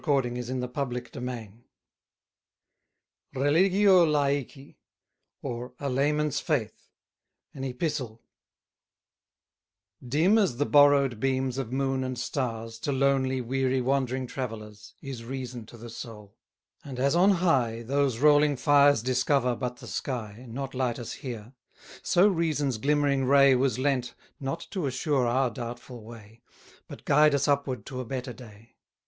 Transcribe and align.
A 0.03 0.09
man 0.09 0.35
is 0.35 0.47
to 0.47 0.55
be 0.55 0.67
cheated 0.67 1.15
into 1.15 1.25
passion, 1.27 1.63
but 3.33 3.43
to 3.43 3.53
be 3.53 3.85
reasoned 3.85 4.73
into 5.93 6.41
truth. 6.41 8.17
Dim 10.03 10.39
as 10.39 10.57
the 10.57 10.65
borrow'd 10.65 11.19
beams 11.19 11.59
of 11.59 11.71
moon 11.71 12.03
and 12.03 12.17
stars 12.17 12.79
To 12.79 12.91
lonely, 12.91 13.41
weary, 13.41 13.79
wandering 13.79 14.25
travellers, 14.25 14.95
Is 15.03 15.23
reason 15.23 15.67
to 15.67 15.77
the 15.77 15.91
soul: 15.91 16.35
and 16.83 16.97
as 16.99 17.15
on 17.15 17.29
high, 17.29 17.83
Those 17.83 18.17
rolling 18.17 18.55
fires 18.57 19.03
discover 19.03 19.55
but 19.55 19.75
the 19.77 19.85
sky, 19.87 20.47
Not 20.49 20.73
light 20.73 20.97
us 20.97 21.13
here; 21.13 21.53
so 22.01 22.27
reason's 22.27 22.79
glimmering 22.79 23.25
ray 23.25 23.53
Was 23.53 23.77
lent, 23.77 24.15
not 24.39 24.65
to 24.71 24.87
assure 24.87 25.27
our 25.27 25.51
doubtful 25.51 26.03
way, 26.03 26.41
But 26.87 27.05
guide 27.05 27.35
us 27.35 27.47
upward 27.47 27.85
to 27.85 27.99
a 27.99 28.05
better 28.05 28.33
day. 28.33 28.77